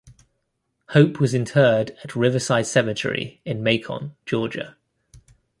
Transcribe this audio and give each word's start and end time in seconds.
Hope 0.89 1.19
was 1.19 1.35
interred 1.35 1.91
at 2.03 2.15
Riverside 2.15 2.65
Cemetery 2.65 3.39
in 3.45 3.61
Macon, 3.61 4.15
Georgia. 4.25 4.75